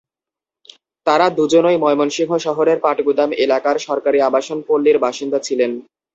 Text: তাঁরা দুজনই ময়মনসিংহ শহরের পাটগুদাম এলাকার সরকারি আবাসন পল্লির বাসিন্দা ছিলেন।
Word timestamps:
তাঁরা 1.07 1.27
দুজনই 1.37 1.77
ময়মনসিংহ 1.77 2.31
শহরের 2.45 2.77
পাটগুদাম 2.83 3.29
এলাকার 3.45 3.75
সরকারি 3.87 4.19
আবাসন 4.21 4.57
পল্লির 4.67 4.97
বাসিন্দা 4.99 5.39
ছিলেন। 5.47 5.71